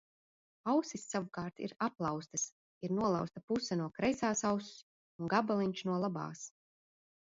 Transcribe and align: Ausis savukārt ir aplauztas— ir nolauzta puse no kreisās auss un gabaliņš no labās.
Ausis 0.71 1.03
savukārt 1.09 1.61
ir 1.67 1.75
aplauztas— 1.87 2.45
ir 2.87 2.95
nolauzta 3.01 3.43
puse 3.51 3.79
no 3.83 3.91
kreisās 3.99 4.43
auss 4.53 4.75
un 5.21 5.33
gabaliņš 5.35 5.89
no 5.91 6.01
labās. 6.07 6.43